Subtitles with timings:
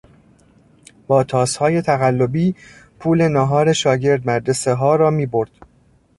[1.07, 2.55] با تاسهای تقلبی
[2.99, 5.51] پول ناهار شاگرد مدرسهها را میبرد.